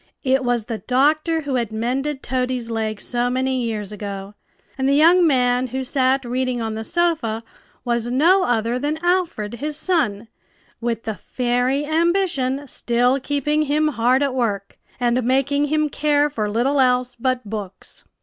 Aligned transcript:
It 0.23 0.43
was 0.43 0.65
the 0.65 0.79
doctor 0.79 1.41
who 1.41 1.53
had 1.57 1.71
mended 1.71 2.23
Toady's 2.23 2.71
leg 2.71 2.99
so 2.99 3.29
many 3.29 3.61
years 3.61 3.91
ago, 3.91 4.33
and 4.75 4.89
the 4.89 4.95
young 4.95 5.27
man 5.27 5.67
who 5.67 5.83
sat 5.83 6.25
reading 6.25 6.59
on 6.59 6.73
the 6.73 6.83
sofa 6.83 7.39
was 7.85 8.07
no 8.11 8.43
other 8.45 8.79
than 8.79 8.97
Alfred, 9.03 9.53
his 9.59 9.77
son, 9.77 10.27
with 10.79 11.03
the 11.03 11.13
fairy 11.13 11.85
Ambition 11.85 12.67
still 12.67 13.19
keeping 13.19 13.61
him 13.65 13.89
hard 13.89 14.23
at 14.23 14.33
work, 14.33 14.79
and 14.99 15.23
making 15.23 15.65
him 15.65 15.87
care 15.87 16.31
for 16.31 16.49
little 16.49 16.79
else 16.79 17.13
but 17.15 17.47
books. 17.47 18.03